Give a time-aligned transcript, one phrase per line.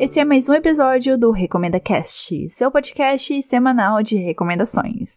[0.00, 5.16] Esse é mais um episódio do Recomenda Cast, seu podcast semanal de recomendações.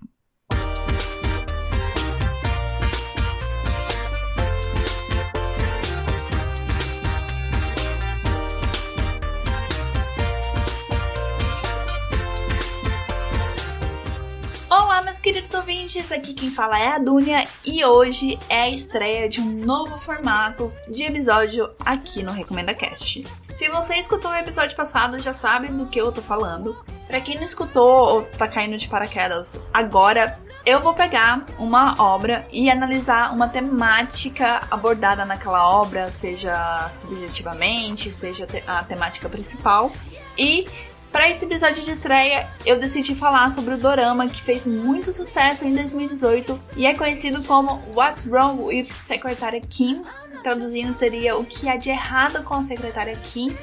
[14.67, 19.29] Olá, meus queridos ouvintes, aqui quem fala é a Dunia e hoje é a estreia
[19.29, 23.23] de um novo formato de episódio aqui no Recomenda Cast.
[23.55, 26.75] Se você escutou o episódio passado, já sabe do que eu tô falando.
[27.07, 32.45] Pra quem não escutou ou tá caindo de paraquedas agora, eu vou pegar uma obra
[32.51, 39.91] e analisar uma temática abordada naquela obra, seja subjetivamente, seja a temática principal,
[40.37, 40.65] e
[41.11, 45.65] para esse episódio de estreia, eu decidi falar sobre o dorama que fez muito sucesso
[45.65, 50.03] em 2018 e é conhecido como What's Wrong with Secretary Kim.
[50.41, 53.55] Traduzindo seria O que há de errado com a secretária Kim.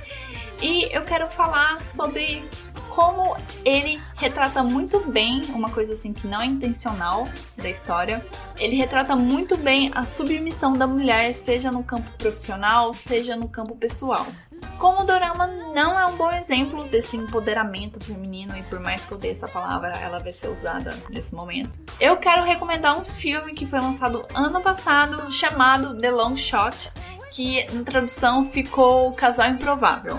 [0.62, 2.42] E eu quero falar sobre
[2.88, 8.24] como ele retrata muito bem uma coisa assim que não é intencional da história.
[8.59, 13.76] Ele retrata muito bem a submissão da mulher, seja no campo profissional, seja no campo
[13.76, 14.26] pessoal.
[14.78, 19.12] Como o dorama não é um bom exemplo desse empoderamento feminino, e por mais que
[19.12, 23.52] eu odeie essa palavra, ela vai ser usada nesse momento, eu quero recomendar um filme
[23.52, 26.90] que foi lançado ano passado chamado The Long Shot,
[27.30, 30.18] que na tradução ficou Casal Improvável.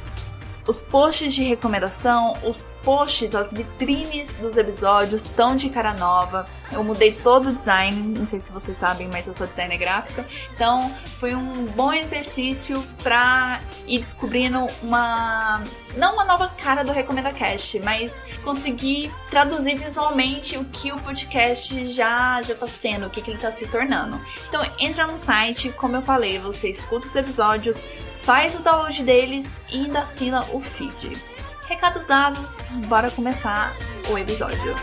[0.67, 6.47] os posts de recomendação, os posts, as vitrines dos episódios estão de cara nova.
[6.71, 10.27] Eu mudei todo o design, não sei se vocês sabem, mas eu sou designer gráfica.
[10.55, 15.63] Então, foi um bom exercício para ir descobrindo uma
[15.97, 21.87] não uma nova cara do Recomenda Cast, mas conseguir traduzir visualmente o que o podcast
[21.93, 24.21] já já tá sendo, o que, que ele tá se tornando.
[24.49, 27.83] Então, entra no site, como eu falei, você escuta os episódios,
[28.17, 31.34] faz o download deles e ainda assina o feed.
[31.67, 32.59] Recados dados,
[32.89, 33.73] bora começar
[34.13, 34.75] o episódio.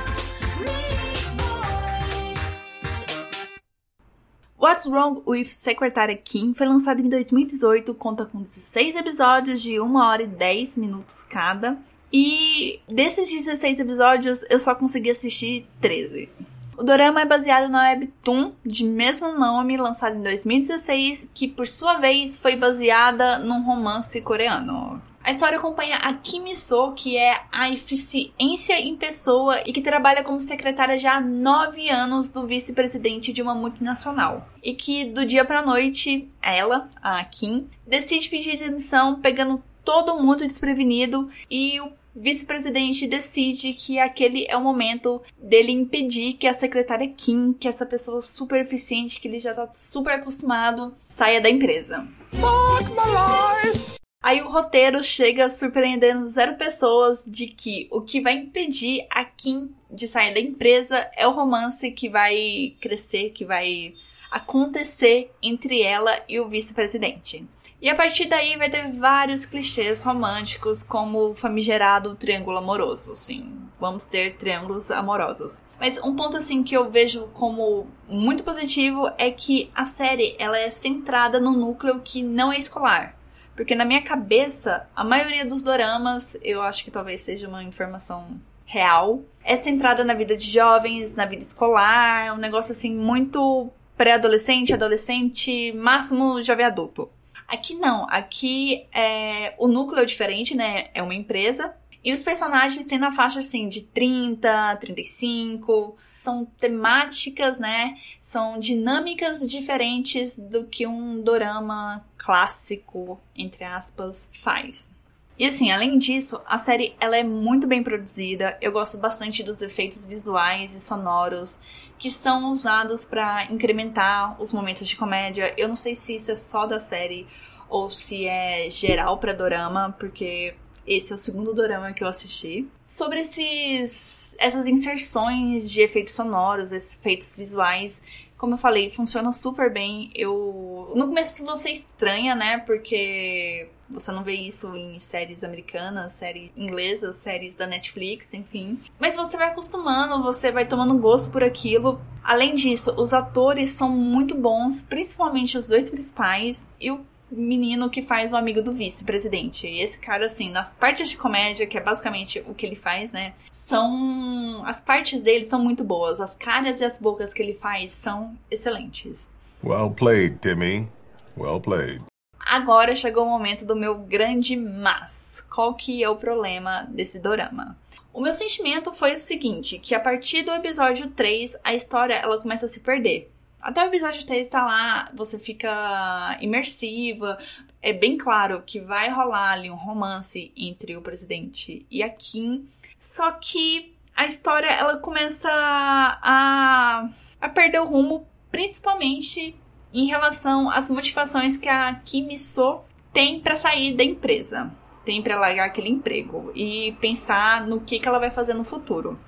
[4.59, 9.95] What's Wrong with Secretary Kim foi lançado em 2018, conta com 16 episódios de 1
[9.95, 11.77] hora e 10 minutos cada.
[12.11, 16.29] E desses 16 episódios eu só consegui assistir 13.
[16.75, 21.97] O dorama é baseado na webtoon de mesmo nome, lançada em 2016, que por sua
[21.97, 24.99] vez foi baseada num romance coreano.
[25.23, 30.23] A história acompanha a Kim So, que é a eficiência em pessoa e que trabalha
[30.23, 34.47] como secretária já há nove anos do vice-presidente de uma multinacional.
[34.63, 40.47] E que do dia pra noite, ela, a Kim, decide pedir demissão, pegando todo mundo
[40.47, 47.07] desprevenido e o vice-presidente decide que aquele é o momento dele impedir que a secretária
[47.07, 51.49] Kim, que é essa pessoa super eficiente que ele já tá super acostumado, saia da
[51.49, 52.07] empresa.
[52.31, 54.00] Fuck my life!
[54.21, 59.73] Aí o roteiro chega surpreendendo zero pessoas de que o que vai impedir a Kim
[59.89, 63.95] de sair da empresa é o romance que vai crescer, que vai
[64.29, 67.43] acontecer entre ela e o vice-presidente.
[67.81, 73.57] E a partir daí vai ter vários clichês românticos, como o famigerado triângulo amoroso, sim.
[73.79, 75.63] Vamos ter triângulos amorosos.
[75.79, 80.59] Mas um ponto assim que eu vejo como muito positivo é que a série ela
[80.59, 83.19] é centrada no núcleo que não é escolar.
[83.61, 88.41] Porque na minha cabeça, a maioria dos doramas, eu acho que talvez seja uma informação
[88.65, 94.73] real, é centrada na vida de jovens, na vida escolar, um negócio assim muito pré-adolescente,
[94.73, 97.07] adolescente, máximo jovem adulto.
[97.47, 100.87] Aqui não, aqui é, o núcleo é diferente, né?
[100.91, 101.71] É uma empresa.
[102.03, 105.95] E os personagens têm na faixa assim de 30, 35.
[106.23, 107.97] São temáticas, né?
[108.19, 114.93] São dinâmicas diferentes do que um dorama clássico, entre aspas, faz.
[115.37, 118.57] E assim, além disso, a série ela é muito bem produzida.
[118.61, 121.57] Eu gosto bastante dos efeitos visuais e sonoros
[121.97, 125.53] que são usados para incrementar os momentos de comédia.
[125.57, 127.27] Eu não sei se isso é só da série
[127.69, 132.67] ou se é geral para dorama, porque esse é o segundo dorama que eu assisti.
[132.83, 138.01] Sobre esses essas inserções de efeitos sonoros, efeitos visuais
[138.41, 140.09] como eu falei, funciona super bem.
[140.15, 140.91] Eu.
[140.95, 142.57] No começo você estranha, né?
[142.57, 148.79] Porque você não vê isso em séries americanas, séries inglesas, séries da Netflix, enfim.
[148.99, 152.01] Mas você vai acostumando, você vai tomando gosto por aquilo.
[152.23, 156.67] Além disso, os atores são muito bons, principalmente os dois principais.
[156.79, 159.67] E o menino que faz o amigo do vice-presidente.
[159.67, 163.11] E esse cara, assim, nas partes de comédia, que é basicamente o que ele faz,
[163.11, 163.33] né?
[163.51, 164.63] São.
[164.65, 166.19] As partes dele são muito boas.
[166.19, 169.31] As caras e as bocas que ele faz são excelentes.
[169.63, 170.89] Well played, Timmy.
[171.37, 172.03] Well played.
[172.39, 175.45] Agora chegou o momento do meu grande mas.
[175.53, 177.77] Qual que é o problema desse dorama?
[178.13, 182.41] O meu sentimento foi o seguinte, que a partir do episódio 3, a história ela
[182.41, 183.31] começa a se perder.
[183.61, 187.37] Até o episódio 3 tá lá, você fica imersiva.
[187.79, 192.67] É bem claro que vai rolar ali um romance entre o presidente e a Kim.
[192.99, 197.07] Só que a história ela começa a,
[197.39, 199.55] a perder o rumo, principalmente
[199.93, 202.81] em relação às motivações que a Kim So
[203.13, 204.71] tem para sair da empresa.
[205.05, 209.19] Tem para largar aquele emprego e pensar no que, que ela vai fazer no futuro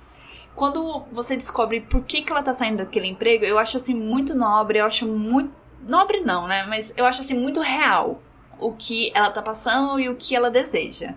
[0.54, 4.34] quando você descobre por que, que ela tá saindo daquele emprego, eu acho assim muito
[4.34, 5.52] nobre, eu acho muito.
[5.88, 6.64] Nobre não, né?
[6.64, 8.22] Mas eu acho assim muito real
[8.58, 11.14] o que ela tá passando e o que ela deseja.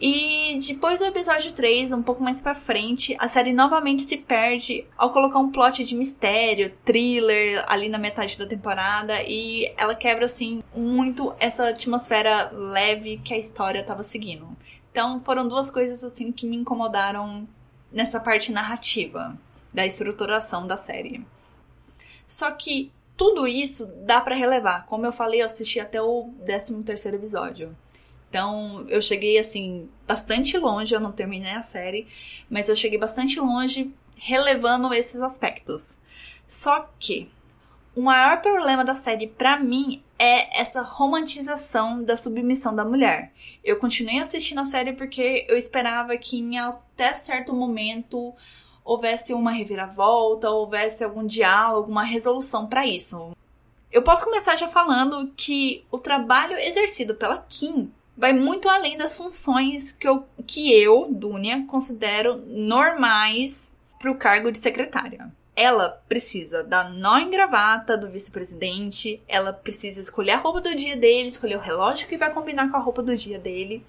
[0.00, 4.84] E depois do episódio 3, um pouco mais pra frente, a série novamente se perde
[4.98, 10.24] ao colocar um plot de mistério, thriller ali na metade da temporada e ela quebra
[10.24, 14.48] assim muito essa atmosfera leve que a história tava seguindo.
[14.90, 17.46] Então foram duas coisas assim que me incomodaram
[17.92, 19.36] nessa parte narrativa
[19.72, 21.24] da estruturação da série.
[22.26, 24.86] Só que tudo isso dá para relevar.
[24.86, 27.76] Como eu falei, eu assisti até o 13 terceiro episódio.
[28.28, 32.06] Então, eu cheguei assim bastante longe, eu não terminei a série,
[32.48, 35.98] mas eu cheguei bastante longe relevando esses aspectos.
[36.48, 37.30] Só que
[37.94, 43.32] o maior problema da série para mim é essa romantização da submissão da mulher.
[43.62, 48.32] Eu continuei assistindo a série porque eu esperava que em até certo momento
[48.82, 53.36] houvesse uma reviravolta, houvesse algum diálogo, alguma resolução para isso.
[53.90, 59.16] Eu posso começar já falando que o trabalho exercido pela Kim vai muito além das
[59.16, 66.64] funções que eu, que eu Dunia, considero normais para o cargo de secretária ela precisa
[66.64, 71.56] da nó em gravata do vice-presidente, ela precisa escolher a roupa do dia dele, escolher
[71.56, 73.84] o relógio que vai combinar com a roupa do dia dele,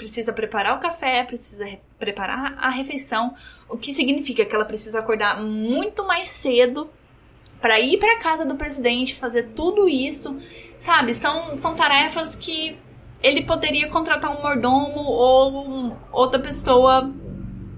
[0.00, 1.66] precisa preparar o café, precisa
[1.98, 3.34] preparar a refeição,
[3.68, 6.88] o que significa que ela precisa acordar muito mais cedo
[7.60, 10.40] para ir para casa do presidente, fazer tudo isso,
[10.78, 11.12] sabe?
[11.12, 12.78] São, são tarefas que
[13.22, 17.12] ele poderia contratar um mordomo ou outra pessoa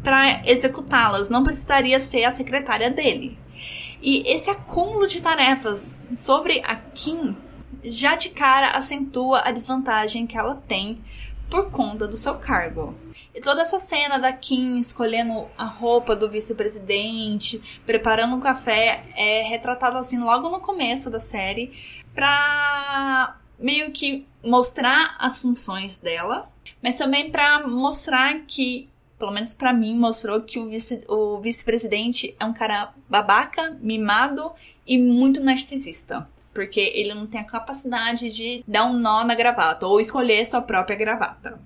[0.03, 3.39] para executá-las, não precisaria ser a secretária dele.
[4.01, 7.37] E esse acúmulo de tarefas sobre a Kim
[7.85, 11.03] já de cara acentua a desvantagem que ela tem
[11.49, 12.95] por conta do seu cargo.
[13.35, 19.43] E toda essa cena da Kim escolhendo a roupa do vice-presidente, preparando um café, é
[19.43, 21.73] retratado assim logo no começo da série,
[22.15, 26.51] pra meio que mostrar as funções dela,
[26.83, 28.89] mas também para mostrar que
[29.23, 34.51] pelo menos para mim, mostrou que o, vice, o vice-presidente é um cara babaca, mimado
[34.85, 36.29] e muito narcisista.
[36.53, 40.61] Porque ele não tem a capacidade de dar um nó na gravata ou escolher sua
[40.61, 41.61] própria gravata.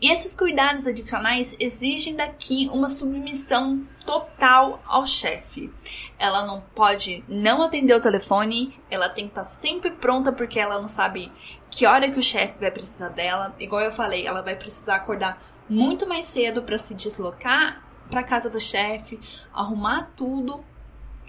[0.00, 5.70] E esses cuidados adicionais exigem daqui uma submissão total ao chefe.
[6.18, 10.80] Ela não pode não atender o telefone, ela tem que estar sempre pronta porque ela
[10.80, 11.30] não sabe
[11.70, 13.54] que hora que o chefe vai precisar dela.
[13.60, 15.38] Igual eu falei, ela vai precisar acordar
[15.70, 19.20] muito mais cedo para se deslocar para casa do chefe,
[19.54, 20.64] arrumar tudo.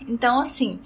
[0.07, 0.79] Então, assim,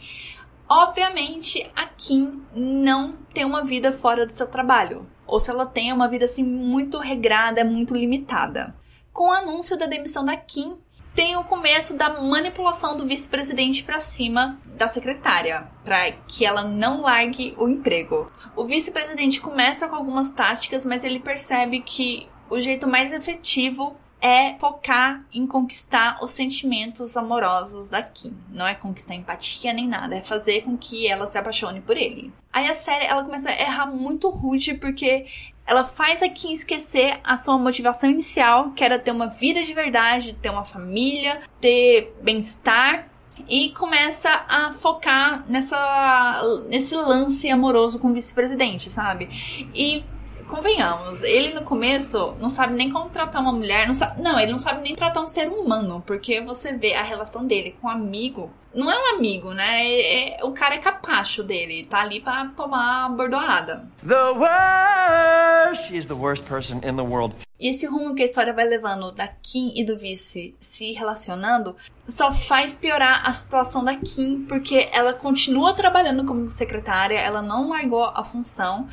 [0.67, 5.89] obviamente a Kim não tem uma vida fora do seu trabalho, ou se ela tem
[5.89, 8.75] é uma vida assim muito regrada, muito limitada.
[9.13, 10.77] Com o anúncio da demissão da Kim,
[11.15, 17.03] tem o começo da manipulação do vice-presidente para cima da secretária, para que ela não
[17.03, 18.29] largue o emprego.
[18.53, 24.57] O vice-presidente começa com algumas táticas, mas ele percebe que o jeito mais efetivo é
[24.57, 28.35] focar em conquistar os sentimentos amorosos da Kim.
[28.49, 32.33] Não é conquistar empatia nem nada, é fazer com que ela se apaixone por ele.
[32.51, 35.27] Aí a série ela começa a errar muito rude porque
[35.67, 39.73] ela faz a Kim esquecer a sua motivação inicial, que era ter uma vida de
[39.73, 43.07] verdade, ter uma família, ter bem-estar
[43.47, 49.29] e começa a focar nessa nesse lance amoroso com o vice-presidente, sabe?
[49.73, 50.03] E
[50.45, 54.51] convenhamos, ele no começo não sabe nem como tratar uma mulher, não, sabe, não, ele
[54.51, 57.91] não sabe nem tratar um ser humano, porque você vê a relação dele com um
[57.91, 58.51] amigo.
[58.73, 59.85] Não é um amigo, né?
[59.85, 63.87] É, é, o cara é capacho dele, tá ali para tomar bordoada.
[64.05, 65.87] The worst!
[65.87, 67.35] She's the worst person in the world.
[67.57, 71.75] E esse rumo que a história vai levando da Kim e do vice se relacionando
[72.05, 77.69] só faz piorar a situação da Kim, porque ela continua trabalhando como secretária, ela não
[77.69, 78.89] largou a função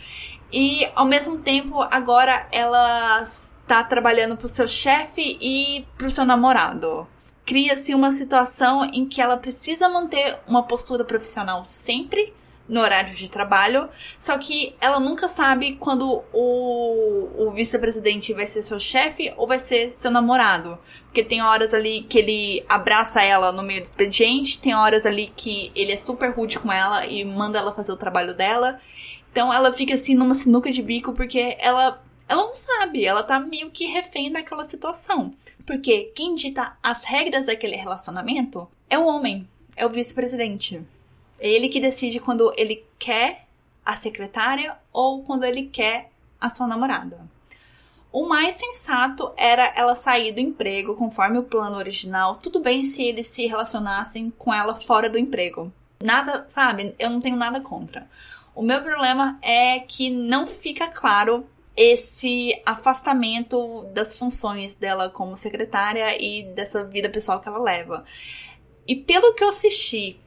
[0.53, 6.11] e ao mesmo tempo, agora ela está trabalhando para o seu chefe e para o
[6.11, 7.07] seu namorado.
[7.45, 12.33] Cria-se uma situação em que ela precisa manter uma postura profissional sempre
[12.69, 18.63] no horário de trabalho, só que ela nunca sabe quando o, o vice-presidente vai ser
[18.63, 20.79] seu chefe ou vai ser seu namorado.
[21.05, 25.33] Porque tem horas ali que ele abraça ela no meio do expediente, tem horas ali
[25.37, 28.81] que ele é super rude com ela e manda ela fazer o trabalho dela.
[29.33, 33.41] Então ela fica assim numa sinuca de bico porque ela ela não sabe, ela tá
[33.41, 35.35] meio que refém daquela situação.
[35.67, 40.83] Porque quem dita as regras daquele relacionamento é o homem, é o vice-presidente.
[41.39, 43.47] É ele que decide quando ele quer
[43.85, 46.11] a secretária ou quando ele quer
[46.41, 47.21] a sua namorada.
[48.13, 52.37] O mais sensato era ela sair do emprego conforme o plano original.
[52.43, 55.73] Tudo bem se eles se relacionassem com ela fora do emprego.
[56.03, 56.95] Nada, sabe?
[56.99, 58.07] Eu não tenho nada contra.
[58.55, 66.21] O meu problema é que não fica claro esse afastamento das funções dela como secretária
[66.21, 68.05] e dessa vida pessoal que ela leva.
[68.87, 70.19] E pelo que eu assisti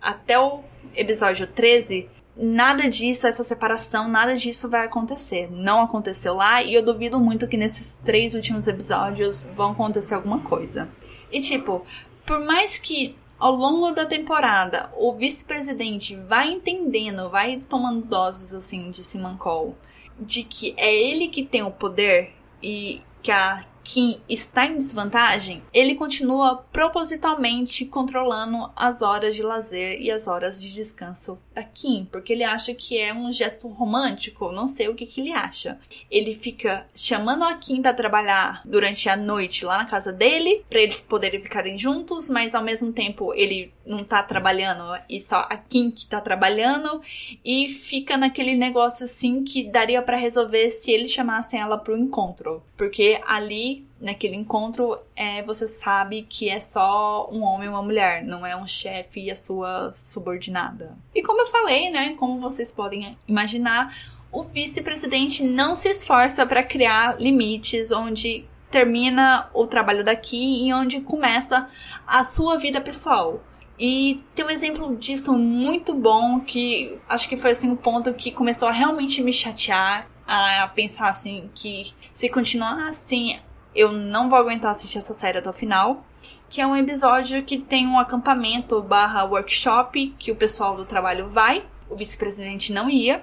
[0.00, 0.62] até o
[0.94, 5.50] episódio 13, nada disso, essa separação, nada disso vai acontecer.
[5.50, 10.40] Não aconteceu lá e eu duvido muito que nesses três últimos episódios vão acontecer alguma
[10.40, 10.88] coisa.
[11.32, 11.84] E tipo,
[12.26, 18.90] por mais que ao longo da temporada, o vice-presidente vai entendendo, vai tomando doses assim
[18.90, 19.76] de Simancol,
[20.18, 25.62] de que é ele que tem o poder e que a Kim está em desvantagem,
[25.72, 32.06] ele continua propositalmente controlando as horas de lazer e as horas de descanso da Kim,
[32.10, 35.78] porque ele acha que é um gesto romântico, não sei o que, que ele acha.
[36.10, 40.80] Ele fica chamando a Kim para trabalhar durante a noite lá na casa dele, para
[40.80, 45.56] eles poderem ficarem juntos, mas ao mesmo tempo ele não tá trabalhando e só a
[45.56, 47.00] Kim que tá trabalhando
[47.44, 52.62] e fica naquele negócio assim que daria para resolver se eles chamassem ela pro encontro,
[52.76, 53.69] porque ali
[54.00, 58.56] naquele encontro é, você sabe que é só um homem e uma mulher, não é
[58.56, 60.96] um chefe e a sua subordinada.
[61.14, 63.94] E como eu falei, né, como vocês podem imaginar,
[64.32, 71.00] o vice-presidente não se esforça para criar limites onde termina o trabalho daqui e onde
[71.00, 71.68] começa
[72.06, 73.42] a sua vida pessoal.
[73.78, 78.30] E tem um exemplo disso muito bom que acho que foi assim o ponto que
[78.30, 83.38] começou a realmente me chatear, a pensar assim que se continuar assim,
[83.74, 86.04] eu não vou aguentar assistir essa série até o final.
[86.48, 91.28] Que é um episódio que tem um acampamento barra workshop que o pessoal do trabalho
[91.28, 93.22] vai, o vice-presidente não ia.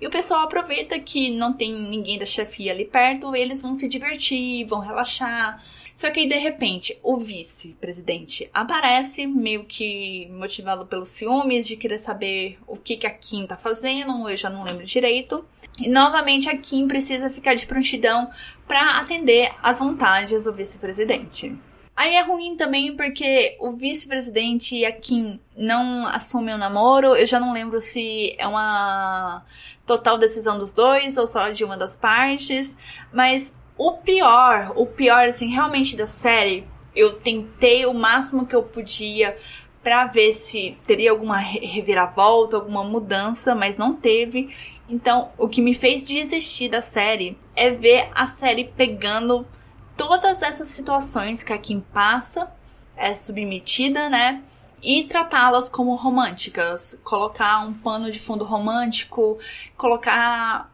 [0.00, 3.88] E o pessoal aproveita que não tem ninguém da chefia ali perto, eles vão se
[3.88, 5.62] divertir, vão relaxar.
[5.96, 11.98] Só que aí, de repente, o vice-presidente aparece, meio que motivado pelos ciúmes, de querer
[11.98, 15.44] saber o que, que a Kim tá fazendo, eu já não lembro direito.
[15.78, 18.28] E novamente a Kim precisa ficar de prontidão
[18.66, 21.56] para atender às vontades do vice-presidente.
[21.96, 27.14] Aí é ruim também porque o vice-presidente e a Kim não assumem o namoro.
[27.14, 29.44] Eu já não lembro se é uma
[29.86, 32.76] total decisão dos dois ou só de uma das partes.
[33.12, 36.66] Mas o pior, o pior, assim, realmente da série,
[36.96, 39.36] eu tentei o máximo que eu podia
[39.82, 44.54] para ver se teria alguma reviravolta, alguma mudança, mas não teve.
[44.88, 49.46] Então, o que me fez desistir da série é ver a série pegando
[49.96, 52.52] todas essas situações que a Kim passa,
[52.96, 54.42] é submetida, né?
[54.82, 57.00] E tratá-las como românticas.
[57.02, 59.38] Colocar um pano de fundo romântico,
[59.76, 60.70] colocar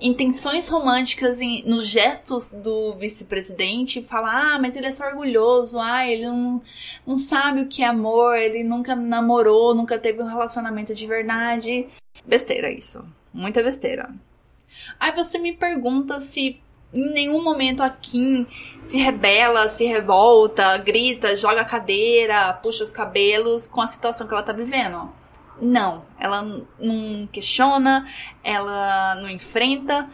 [0.00, 6.06] intenções românticas em, nos gestos do vice-presidente, fala, ah, mas ele é só orgulhoso, ah,
[6.06, 6.60] ele não,
[7.06, 11.86] não sabe o que é amor, ele nunca namorou, nunca teve um relacionamento de verdade.
[12.26, 13.04] Besteira isso.
[13.34, 14.14] Muita besteira.
[14.98, 16.60] Aí você me pergunta se
[16.94, 18.46] em nenhum momento a Kim
[18.80, 24.32] se rebela, se revolta, grita, joga a cadeira, puxa os cabelos com a situação que
[24.32, 25.12] ela tá vivendo.
[25.60, 26.42] Não, ela
[26.78, 28.08] não questiona,
[28.42, 30.08] ela não enfrenta,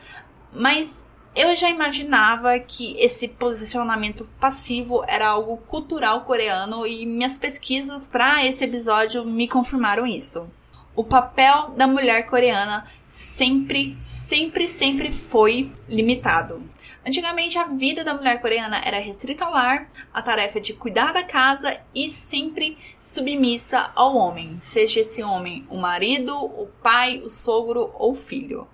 [0.52, 8.06] mas eu já imaginava que esse posicionamento passivo era algo cultural coreano e minhas pesquisas
[8.06, 10.50] para esse episódio me confirmaram isso.
[10.94, 16.62] O papel da mulher coreana sempre, sempre, sempre foi limitado.
[17.06, 21.22] Antigamente, a vida da mulher coreana era restrita ao lar, a tarefa de cuidar da
[21.22, 27.90] casa e sempre submissa ao homem, seja esse homem o marido, o pai, o sogro
[27.94, 28.66] ou o filho.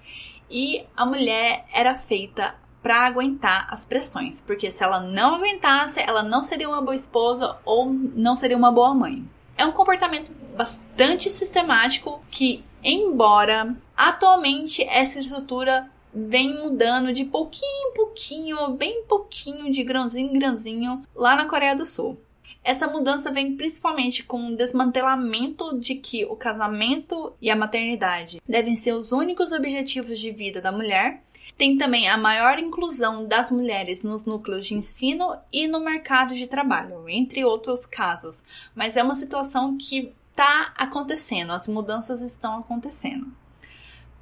[0.51, 6.23] E a mulher era feita para aguentar as pressões, porque se ela não aguentasse, ela
[6.23, 9.29] não seria uma boa esposa ou não seria uma boa mãe.
[9.57, 17.95] É um comportamento bastante sistemático que, embora atualmente essa estrutura vem mudando de pouquinho em
[17.95, 22.19] pouquinho, bem pouquinho, de grãozinho em grãozinho, lá na Coreia do Sul.
[22.67, 28.75] Essa mudança vem principalmente com o desmantelamento de que o casamento e a maternidade devem
[28.75, 31.23] ser os únicos objetivos de vida da mulher.
[31.57, 36.47] Tem também a maior inclusão das mulheres nos núcleos de ensino e no mercado de
[36.47, 38.43] trabalho, entre outros casos.
[38.75, 43.33] Mas é uma situação que está acontecendo, as mudanças estão acontecendo.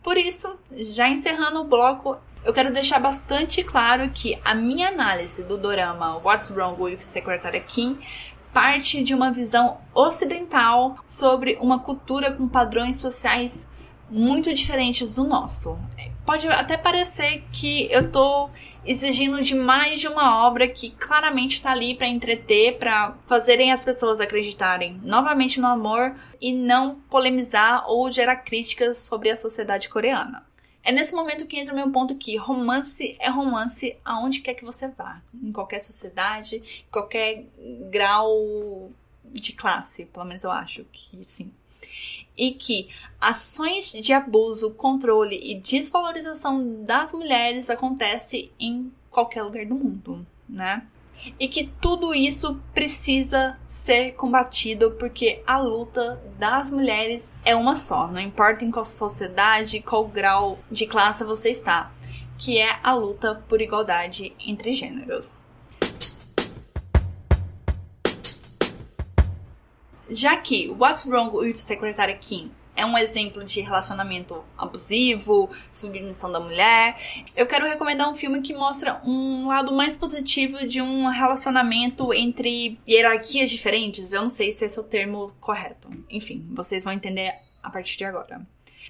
[0.03, 5.43] Por isso, já encerrando o bloco, eu quero deixar bastante claro que a minha análise
[5.43, 7.99] do dorama What's Wrong with Secretary Kim
[8.53, 13.67] parte de uma visão ocidental sobre uma cultura com padrões sociais
[14.09, 15.77] muito diferentes do nosso
[16.25, 18.49] pode até parecer que eu tô
[18.85, 24.21] exigindo demais de uma obra que claramente tá ali para entreter, para fazerem as pessoas
[24.21, 30.45] acreditarem novamente no amor e não polemizar ou gerar críticas sobre a sociedade coreana.
[30.83, 34.67] É nesse momento que entra o meu ponto que romance é romance aonde quer que
[34.67, 37.47] você vá, em qualquer sociedade, qualquer
[37.91, 38.91] grau
[39.25, 41.51] de classe, pelo menos eu acho que sim
[42.37, 42.89] e que
[43.21, 50.85] ações de abuso, controle e desvalorização das mulheres acontece em qualquer lugar do mundo, né?
[51.39, 58.09] E que tudo isso precisa ser combatido porque a luta das mulheres é uma só,
[58.09, 61.91] não importa em qual sociedade, qual grau de classe você está,
[62.37, 65.44] que é a luta por igualdade entre gêneros.
[70.09, 76.41] Já que What's Wrong with Secretary Kim é um exemplo de relacionamento abusivo, submissão da
[76.41, 76.99] mulher.
[77.37, 82.79] Eu quero recomendar um filme que mostra um lado mais positivo de um relacionamento entre
[82.87, 84.13] hierarquias diferentes.
[84.13, 85.89] Eu não sei se esse é o termo correto.
[86.11, 88.45] Enfim, vocês vão entender a partir de agora.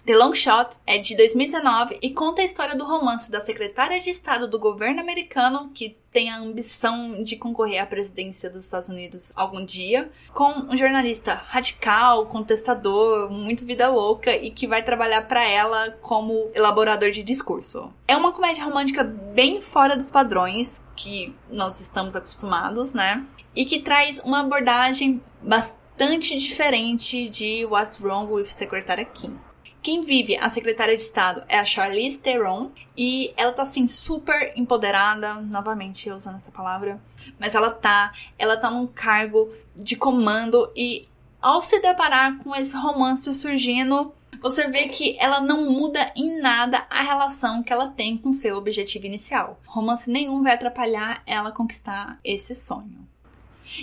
[0.07, 4.11] The Long Shot é de 2019 e conta a história do romance da secretária de
[4.11, 9.33] Estado do governo americano, que tem a ambição de concorrer à presidência dos Estados Unidos
[9.35, 15.43] algum dia, com um jornalista radical, contestador, muito vida louca e que vai trabalhar para
[15.43, 17.91] ela como elaborador de discurso.
[18.07, 23.25] É uma comédia romântica bem fora dos padrões que nós estamos acostumados, né?
[23.57, 29.39] E que traz uma abordagem bastante diferente de What's Wrong with Secretary Kim.
[29.85, 34.55] Quem vive a secretária de Estado é a Charlize Theron e ela tá assim super
[34.57, 36.99] empoderada, novamente usando essa palavra,
[37.39, 41.07] mas ela tá, ela tá num cargo de comando e
[41.39, 46.87] ao se deparar com esse romance surgindo, você vê que ela não muda em nada
[46.89, 49.61] a relação que ela tem com seu objetivo inicial.
[49.67, 53.07] Romance nenhum vai atrapalhar ela conquistar esse sonho.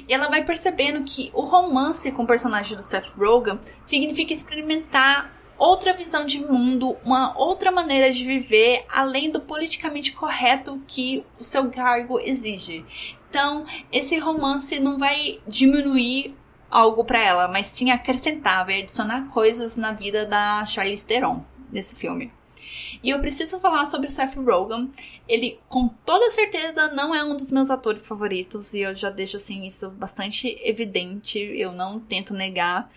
[0.09, 5.40] E ela vai percebendo que o romance com o personagem do Seth Rogen significa experimentar
[5.61, 11.43] outra visão de mundo, uma outra maneira de viver, além do politicamente correto que o
[11.43, 12.83] seu cargo exige.
[13.29, 16.35] Então, esse romance não vai diminuir
[16.69, 21.95] algo para ela, mas sim acrescentar, vai adicionar coisas na vida da Charlize Theron nesse
[21.95, 22.33] filme.
[23.03, 24.91] E eu preciso falar sobre o Seth Rogen.
[25.27, 28.73] Ele, com toda certeza, não é um dos meus atores favoritos.
[28.73, 31.39] E eu já deixo, assim, isso bastante evidente.
[31.39, 32.89] Eu não tento negar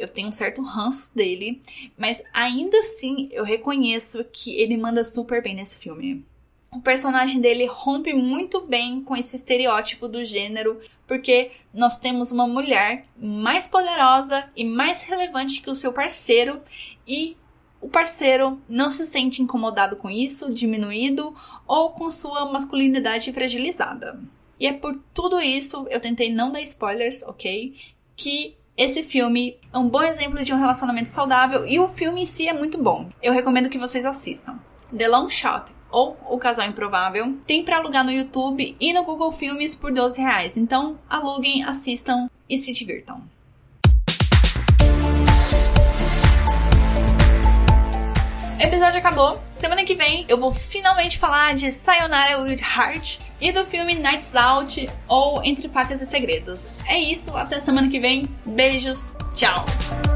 [0.00, 1.62] eu tenho um certo ranço dele,
[1.96, 6.24] mas ainda assim eu reconheço que ele manda super bem nesse filme.
[6.72, 12.46] O personagem dele rompe muito bem com esse estereótipo do gênero, porque nós temos uma
[12.46, 16.60] mulher mais poderosa e mais relevante que o seu parceiro
[17.06, 17.36] e
[17.80, 21.34] o parceiro não se sente incomodado com isso, diminuído
[21.66, 24.20] ou com sua masculinidade fragilizada.
[24.58, 27.74] E é por tudo isso, eu tentei não dar spoilers, ok?
[28.14, 32.26] Que esse filme é um bom exemplo de um relacionamento saudável e o filme em
[32.26, 33.10] si é muito bom.
[33.22, 34.58] Eu recomendo que vocês assistam.
[34.96, 39.32] The Long Shot ou O Casal Improvável tem para alugar no YouTube e no Google
[39.32, 40.56] Filmes por 12 reais.
[40.56, 43.20] Então aluguem, assistam e se divirtam.
[48.80, 49.34] Episódio acabou.
[49.56, 54.34] Semana que vem eu vou finalmente falar de Sayonara with Heart e do filme Nights
[54.34, 56.66] Out ou Entre Facas e Segredos.
[56.86, 58.26] É isso, até semana que vem.
[58.46, 60.09] Beijos, tchau!